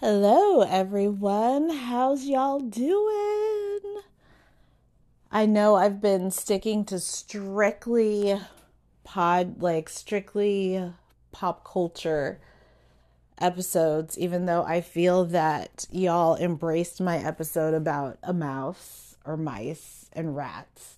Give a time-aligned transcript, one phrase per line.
[0.00, 1.70] Hello, everyone.
[1.70, 3.80] How's y'all doing?
[5.32, 8.40] I know I've been sticking to strictly
[9.02, 10.92] pod, like strictly
[11.32, 12.40] pop culture
[13.40, 20.08] episodes, even though I feel that y'all embraced my episode about a mouse or mice
[20.12, 20.96] and rats.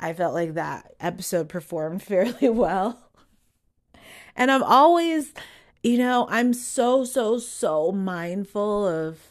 [0.00, 2.98] I felt like that episode performed fairly well.
[4.34, 5.32] And I'm always
[5.86, 9.30] you know, I'm so, so, so mindful of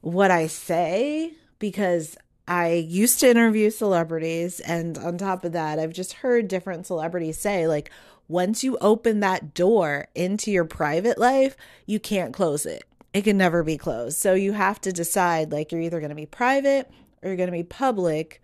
[0.00, 2.16] what I say because
[2.48, 4.58] I used to interview celebrities.
[4.58, 7.92] And on top of that, I've just heard different celebrities say, like,
[8.26, 11.56] once you open that door into your private life,
[11.86, 12.82] you can't close it.
[13.14, 14.18] It can never be closed.
[14.18, 16.90] So you have to decide, like, you're either going to be private
[17.22, 18.42] or you're going to be public,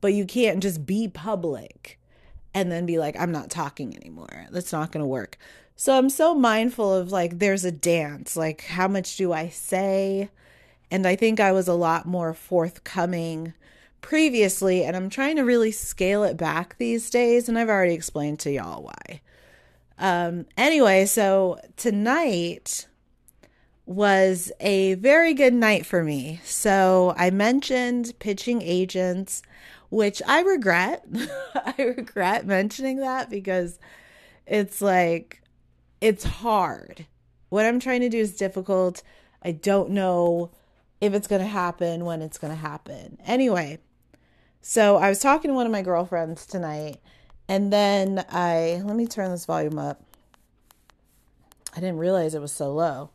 [0.00, 1.98] but you can't just be public
[2.54, 4.46] and then be like, I'm not talking anymore.
[4.52, 5.36] That's not going to work.
[5.78, 8.34] So I'm so mindful of like, there's a dance.
[8.34, 10.30] Like, how much do I say?
[10.90, 13.52] And I think I was a lot more forthcoming
[14.00, 17.48] previously, and I'm trying to really scale it back these days.
[17.48, 19.20] And I've already explained to y'all why.
[19.98, 22.86] Um, anyway, so tonight
[23.84, 26.40] was a very good night for me.
[26.44, 29.42] So I mentioned pitching agents,
[29.90, 31.04] which I regret.
[31.54, 33.78] I regret mentioning that because
[34.46, 35.42] it's like
[36.00, 37.06] it's hard.
[37.48, 39.02] What I'm trying to do is difficult.
[39.42, 40.50] I don't know
[41.00, 43.18] if it's going to happen, when it's going to happen.
[43.24, 43.78] Anyway,
[44.60, 46.96] so I was talking to one of my girlfriends tonight,
[47.48, 50.02] and then I let me turn this volume up.
[51.76, 53.10] I didn't realize it was so low.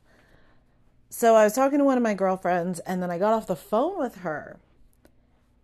[1.09, 3.55] So I was talking to one of my girlfriends, and then I got off the
[3.55, 4.59] phone with her.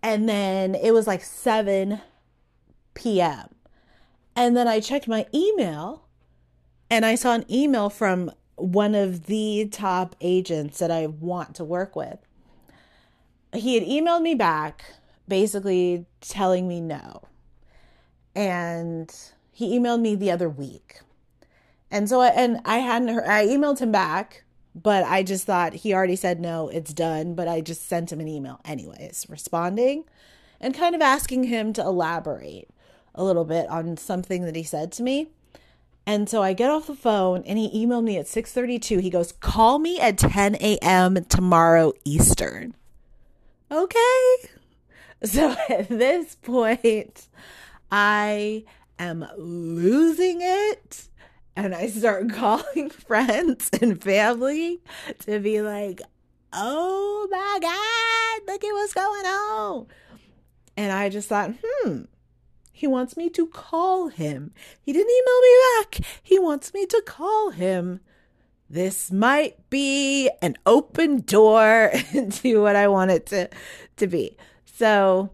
[0.04, 2.02] And then it was like 7
[2.96, 3.50] p.m.
[4.36, 6.07] And then I checked my email
[6.90, 11.64] and I saw an email from one of the top agents that I want to
[11.64, 12.20] work with.
[13.54, 14.86] He had emailed me back
[15.28, 17.24] basically telling me no.
[18.36, 19.14] And
[19.52, 21.00] he emailed me the other week.
[21.90, 24.44] And so I, and I hadn't heard, I emailed him back,
[24.76, 28.20] but I just thought he already said no, it's done, but I just sent him
[28.20, 30.06] an email anyways, responding
[30.60, 32.70] and kind of asking him to elaborate
[33.16, 35.30] a little bit on something that he said to me.
[36.08, 39.00] And so I get off the phone and he emailed me at 6:32.
[39.00, 41.26] He goes, "Call me at 10 a.m.
[41.26, 42.74] tomorrow Eastern."
[43.72, 43.98] Okay.
[45.24, 47.28] So at this point,
[47.92, 48.66] I
[49.00, 51.08] am losing it.
[51.56, 54.80] And I start calling friends and family
[55.22, 56.02] to be like,
[56.54, 59.88] oh my God, look at what's going on.
[60.78, 62.04] And I just thought, hmm,
[62.78, 64.54] he wants me to call him.
[64.80, 65.50] He didn't email me
[65.80, 66.08] back.
[66.22, 68.02] He wants me to call him.
[68.70, 73.50] This might be an open door into what I want it to,
[73.96, 74.38] to be.
[74.66, 75.32] So,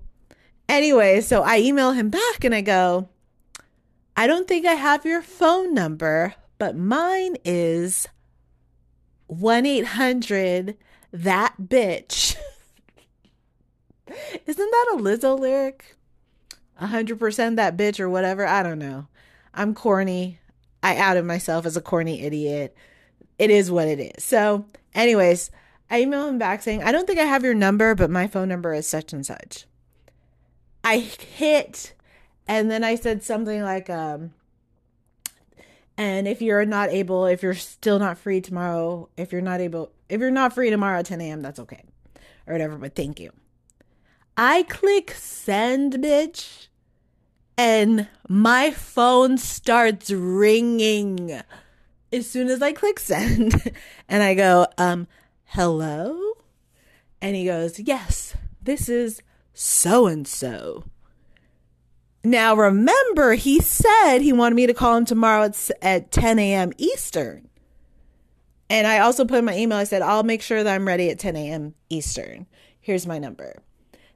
[0.69, 3.09] anyway, so I email him back and I go,
[4.15, 8.07] I don't think I have your phone number, but mine is
[9.27, 10.77] 1 800
[11.11, 12.37] that bitch.
[14.45, 15.97] Isn't that a Lizzo lyric?
[16.81, 18.45] 100% that bitch or whatever.
[18.45, 19.07] I don't know.
[19.53, 20.39] I'm corny.
[20.81, 22.75] I outed myself as a corny idiot.
[23.39, 24.23] It is what it is.
[24.23, 25.51] So, anyways,
[25.89, 28.49] I email him back saying, I don't think I have your number, but my phone
[28.49, 29.65] number is such and such.
[30.83, 31.93] I hit,
[32.47, 34.33] and then I said something like, um,
[35.97, 39.91] and if you're not able, if you're still not free tomorrow, if you're not able,
[40.09, 41.83] if you're not free tomorrow at 10 a.m., that's okay.
[42.47, 43.31] Or whatever, but thank you.
[44.35, 46.67] I click send, bitch,
[47.57, 51.41] and my phone starts ringing
[52.11, 53.71] as soon as I click send.
[54.09, 55.07] and I go, um,
[55.45, 56.19] hello?
[57.21, 59.21] And he goes, yes, this is
[59.53, 60.85] so and so.
[62.23, 66.71] Now, remember, he said he wanted me to call him tomorrow at, at 10 a.m.
[66.77, 67.49] Eastern.
[68.69, 71.09] And I also put in my email, I said, I'll make sure that I'm ready
[71.09, 71.75] at 10 a.m.
[71.89, 72.47] Eastern.
[72.79, 73.61] Here's my number.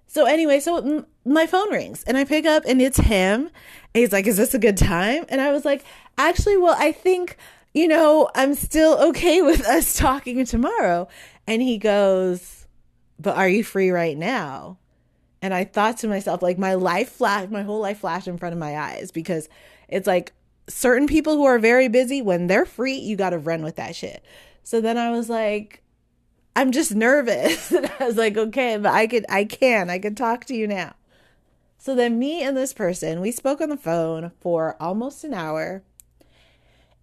[0.07, 3.50] So anyway, so my phone rings and I pick up and it's him.
[3.94, 5.83] And he's like, "Is this a good time?" And I was like,
[6.18, 7.38] "Actually, well, I think
[7.74, 11.07] you know I'm still okay with us talking tomorrow."
[11.45, 12.65] And he goes,
[13.19, 14.77] "But are you free right now?"
[15.42, 18.53] And I thought to myself, like my life flashed, my whole life flashed in front
[18.53, 19.50] of my eyes because
[19.88, 20.33] it's like
[20.68, 23.95] certain people who are very busy when they're free, you got to run with that
[23.95, 24.24] shit.
[24.63, 25.83] So then I was like,
[26.57, 27.71] I'm just nervous.
[27.71, 30.65] and I was like, okay, but I could, I can, I can talk to you
[30.65, 30.95] now.
[31.77, 35.83] So then me and this person, we spoke on the phone for almost an hour.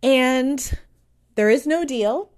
[0.03, 0.77] And
[1.37, 2.31] there is no deal.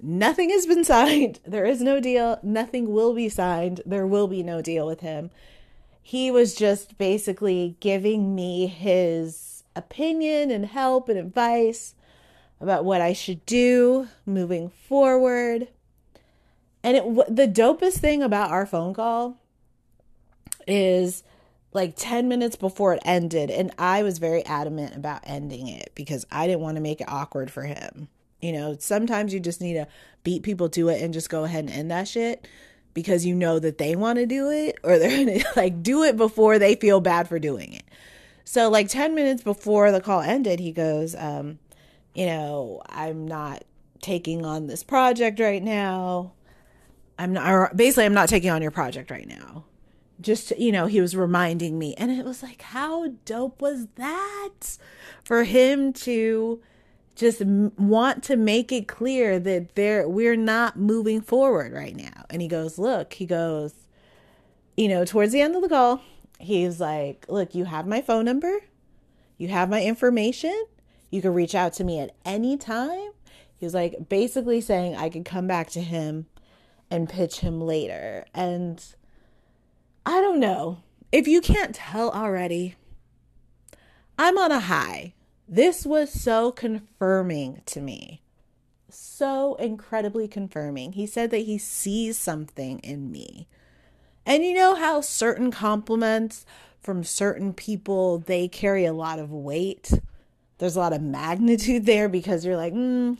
[0.00, 1.40] Nothing has been signed.
[1.46, 2.38] There is no deal.
[2.42, 3.82] Nothing will be signed.
[3.84, 5.30] There will be no deal with him.
[6.00, 11.94] He was just basically giving me his opinion and help and advice
[12.62, 15.68] about what I should do moving forward.
[16.84, 19.38] And it the dopest thing about our phone call
[20.68, 21.24] is
[21.72, 26.24] like 10 minutes before it ended and I was very adamant about ending it because
[26.30, 28.08] I didn't want to make it awkward for him.
[28.40, 29.88] You know, sometimes you just need to
[30.22, 32.46] beat people to it and just go ahead and end that shit
[32.92, 36.02] because you know that they want to do it or they're going to like do
[36.04, 37.84] it before they feel bad for doing it.
[38.44, 41.58] So like 10 minutes before the call ended, he goes, um,
[42.14, 43.64] you know, I'm not
[44.02, 46.32] taking on this project right now.
[47.18, 49.64] I'm not basically I'm not taking on your project right now.
[50.20, 54.78] Just you know, he was reminding me and it was like how dope was that
[55.24, 56.60] for him to
[57.14, 62.24] just want to make it clear that there we're not moving forward right now.
[62.30, 63.74] And he goes, "Look," he goes,
[64.76, 66.00] you know, towards the end of the call,
[66.38, 68.60] he's like, "Look, you have my phone number.
[69.38, 70.64] You have my information.
[71.10, 73.12] You can reach out to me at any time."
[73.56, 76.26] He was like basically saying I could come back to him
[76.94, 78.24] and pitch him later.
[78.32, 78.82] And
[80.06, 80.78] I don't know.
[81.10, 82.76] If you can't tell already,
[84.16, 85.14] I'm on a high.
[85.48, 88.22] This was so confirming to me.
[88.88, 90.92] So incredibly confirming.
[90.92, 93.48] He said that he sees something in me.
[94.24, 96.46] And you know how certain compliments
[96.80, 99.92] from certain people they carry a lot of weight.
[100.58, 103.18] There's a lot of magnitude there because you're like, mm,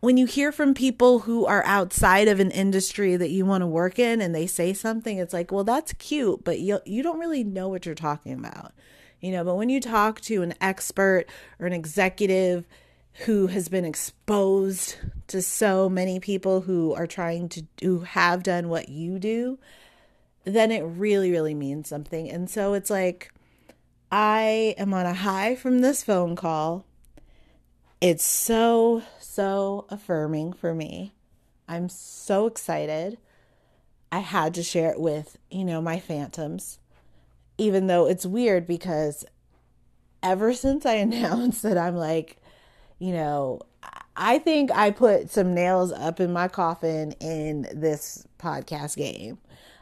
[0.00, 3.66] when you hear from people who are outside of an industry that you want to
[3.66, 7.18] work in and they say something, it's like, well, that's cute, but you you don't
[7.18, 8.72] really know what you're talking about.
[9.20, 11.26] You know but when you talk to an expert
[11.58, 12.66] or an executive
[13.24, 14.96] who has been exposed
[15.26, 19.58] to so many people who are trying to who have done what you do
[20.44, 22.30] then it really really means something.
[22.30, 23.32] And so it's like
[24.10, 26.84] i am on a high from this phone call.
[28.00, 31.12] It's so so affirming for me
[31.68, 33.18] i'm so excited
[34.10, 36.78] i had to share it with you know my phantoms
[37.58, 39.24] even though it's weird because
[40.22, 42.38] ever since I announced that I'm like,
[42.98, 43.60] you know,
[44.16, 49.38] I think I put some nails up in my coffin in this podcast game.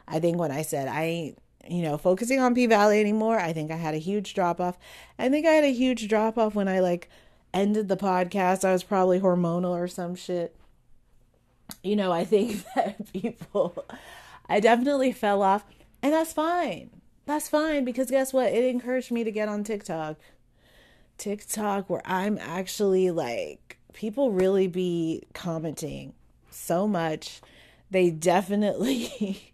[0.07, 3.51] I think when I said I ain't, you know, focusing on P Valley anymore, I
[3.51, 4.77] think I had a huge drop off.
[5.19, 7.09] I think I had a huge drop off when I like
[7.53, 8.65] ended the podcast.
[8.65, 10.55] I was probably hormonal or some shit.
[11.83, 13.85] You know, I think that people,
[14.47, 15.65] I definitely fell off,
[16.01, 16.89] and that's fine
[17.27, 18.51] that's fine because guess what?
[18.51, 20.17] It encouraged me to get on TikTok.
[21.17, 26.13] TikTok, where I'm actually like, people really be commenting
[26.49, 27.41] so much.
[27.91, 29.53] They definitely,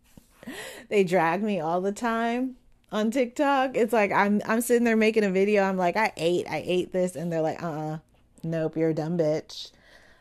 [0.88, 2.56] they drag me all the time
[2.90, 3.76] on TikTok.
[3.76, 5.62] It's like I'm I'm sitting there making a video.
[5.62, 7.98] I'm like, I ate, I ate this, and they're like, uh, uh
[8.42, 9.70] nope, you're a dumb bitch.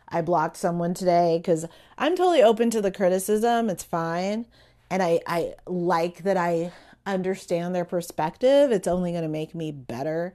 [0.09, 1.65] I blocked someone today because
[1.97, 3.69] I'm totally open to the criticism.
[3.69, 4.45] It's fine
[4.89, 6.71] and I I like that I
[7.05, 8.71] understand their perspective.
[8.71, 10.33] It's only going to make me better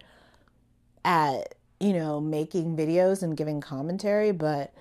[1.05, 4.73] at, you know, making videos and giving commentary, but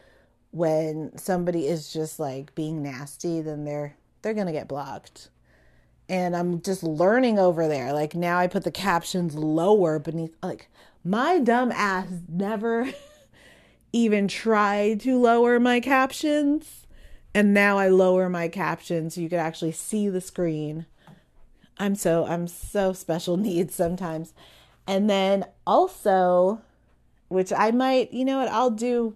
[0.51, 5.29] when somebody is just like being nasty, then they're they're going to get blocked.
[6.11, 7.93] And I'm just learning over there.
[7.93, 10.67] Like now I put the captions lower beneath like
[11.05, 12.89] my dumb ass never
[13.93, 16.85] even tried to lower my captions
[17.33, 20.85] and now I lower my captions so you could actually see the screen.
[21.77, 24.33] I'm so I'm so special needs sometimes.
[24.85, 26.59] And then also
[27.29, 29.15] which I might, you know what, I'll do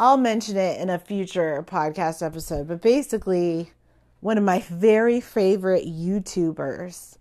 [0.00, 3.73] I'll mention it in a future podcast episode, but basically
[4.24, 7.18] one of my very favorite YouTubers.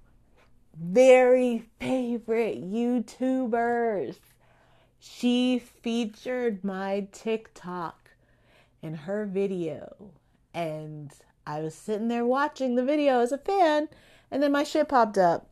[0.74, 4.16] Very favorite YouTubers.
[5.00, 8.12] She featured my TikTok
[8.82, 10.12] in her video.
[10.54, 11.12] And
[11.46, 13.90] I was sitting there watching the video as a fan,
[14.32, 15.50] and then my shit popped up.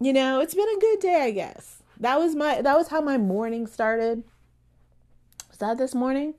[0.00, 1.84] You know, it's been a good day, I guess.
[2.00, 4.24] That was my that was how my morning started.
[5.50, 6.34] Was that this morning?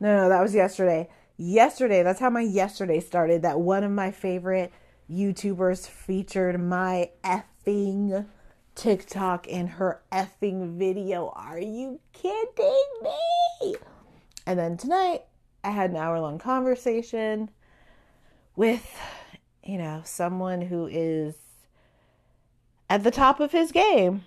[0.00, 1.08] No, no, that was yesterday.
[1.36, 3.42] Yesterday, that's how my yesterday started.
[3.42, 4.72] That one of my favorite
[5.10, 8.26] YouTubers featured my effing
[8.74, 11.32] TikTok in her effing video.
[11.34, 13.74] Are you kidding me?
[14.46, 15.22] And then tonight,
[15.64, 17.50] I had an hour long conversation
[18.54, 18.96] with,
[19.64, 21.34] you know, someone who is
[22.88, 24.24] at the top of his game.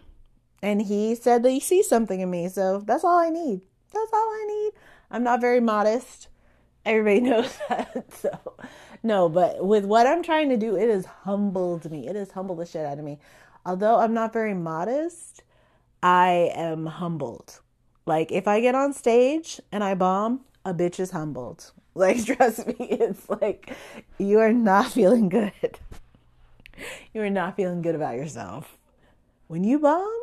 [0.61, 2.49] And he said that he sees something in me.
[2.49, 3.61] So that's all I need.
[3.93, 4.71] That's all I need.
[5.11, 6.27] I'm not very modest.
[6.87, 8.05] Everybody knows that.
[8.13, 8.55] So,
[9.03, 12.07] no, but with what I'm trying to do, it has humbled me.
[12.07, 13.19] It has humbled the shit out of me.
[13.65, 15.43] Although I'm not very modest,
[16.01, 17.59] I am humbled.
[18.05, 21.71] Like, if I get on stage and I bomb, a bitch is humbled.
[21.97, 23.75] Like, trust me, it's like
[24.19, 25.79] you are not feeling good.
[27.11, 28.77] You are not feeling good about yourself.
[29.47, 30.15] When you bomb,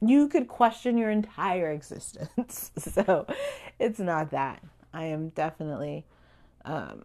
[0.00, 2.70] you could question your entire existence.
[2.78, 3.26] so
[3.78, 4.62] it's not that.
[4.92, 6.04] I am definitely,
[6.64, 7.04] um,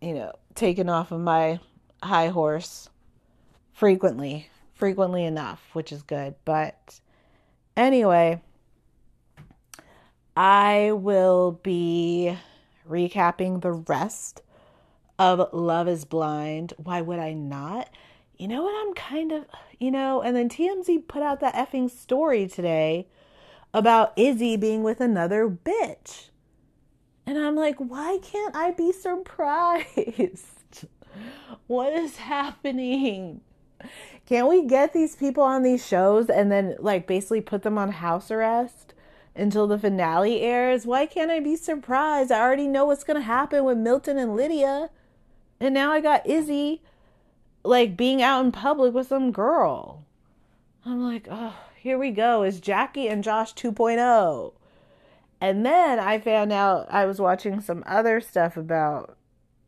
[0.00, 1.60] you know, taken off of my
[2.02, 2.88] high horse
[3.72, 6.34] frequently, frequently enough, which is good.
[6.44, 7.00] But
[7.76, 8.42] anyway,
[10.36, 12.36] I will be
[12.88, 14.42] recapping the rest
[15.18, 16.74] of Love is Blind.
[16.76, 17.90] Why would I not?
[18.36, 18.86] You know what?
[18.86, 19.46] I'm kind of,
[19.80, 23.08] you know, and then TMZ put out that effing story today
[23.74, 26.28] about Izzy being with another bitch.
[27.28, 30.86] And I'm like, why can't I be surprised?
[31.66, 33.42] what is happening?
[34.24, 37.92] Can't we get these people on these shows and then, like, basically put them on
[37.92, 38.94] house arrest?
[39.36, 40.84] until the finale airs.
[40.84, 42.32] Why can't I be surprised?
[42.32, 44.90] I already know what's going to happen with Milton and Lydia.
[45.60, 46.82] And now I got Izzy
[47.62, 50.04] like being out in public with some girl.
[50.84, 52.42] I'm like, oh, here we go.
[52.42, 54.54] Is Jackie and Josh 2.0.
[55.40, 59.16] And then I found out I was watching some other stuff about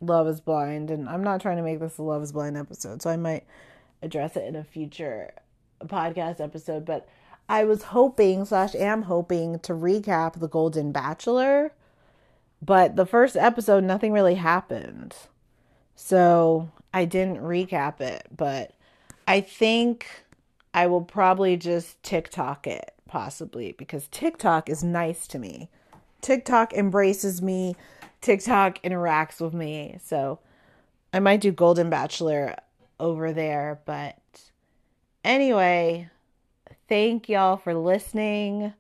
[0.01, 0.91] Love is Blind.
[0.91, 3.45] And I'm not trying to make this a Love is Blind episode, so I might
[4.03, 5.33] address it in a future
[5.85, 6.85] podcast episode.
[6.85, 7.09] But
[7.49, 11.73] I was hoping slash am hoping to recap the Golden Bachelor,
[12.63, 15.15] but the first episode nothing really happened.
[15.97, 18.73] So I didn't recap it, but
[19.27, 20.07] I think
[20.73, 25.69] I will probably just TikTok it, possibly, because TikTok is nice to me.
[26.23, 27.77] TikTok embraces me,
[28.21, 29.99] TikTok interacts with me.
[30.03, 30.39] So
[31.13, 32.55] I might do Golden Bachelor
[32.99, 34.17] over there, but
[35.25, 36.09] anyway,
[36.91, 38.75] Thank y'all for listening.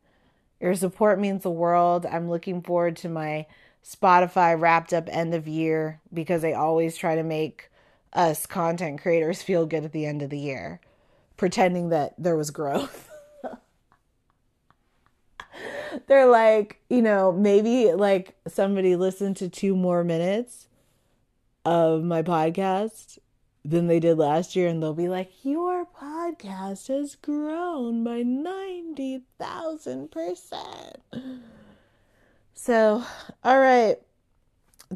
[0.61, 2.05] Your support means the world.
[2.05, 3.47] I'm looking forward to my
[3.85, 7.71] Spotify wrapped up end of year because they always try to make
[8.13, 10.81] us content creators feel good at the end of the year,
[11.37, 13.09] pretending that there was growth.
[16.06, 20.68] They're like, you know, maybe like somebody listened to two more minutes
[21.64, 23.18] of my podcast
[23.64, 30.97] than they did last year, and they'll be like, Your podcast has grown by 90,000%.
[32.54, 33.04] So,
[33.44, 33.97] all right.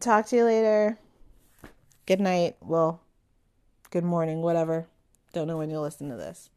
[0.00, 0.98] Talk to you later.
[2.06, 2.56] Good night.
[2.60, 3.00] Well,
[3.90, 4.86] good morning, whatever.
[5.32, 6.50] Don't know when you'll listen to this.